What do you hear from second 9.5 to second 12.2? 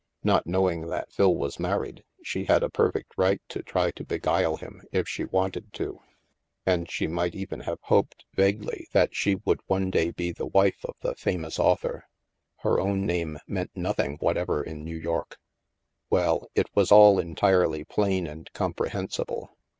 one day be the wife of the" famous author."